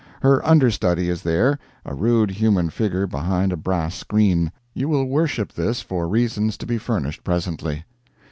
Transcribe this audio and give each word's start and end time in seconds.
Her 0.23 0.43
under 0.43 0.71
study 0.71 1.09
is 1.09 1.21
there 1.21 1.59
a 1.85 1.93
rude 1.93 2.31
human 2.31 2.71
figure 2.71 3.05
behind 3.05 3.53
a 3.53 3.55
brass 3.55 3.93
screen. 3.93 4.51
You 4.73 4.89
will 4.89 5.05
worship 5.05 5.53
this 5.53 5.81
for 5.81 6.07
reasons 6.07 6.57
to 6.57 6.65
be 6.65 6.79
furnished 6.79 7.23
presently. 7.23 7.83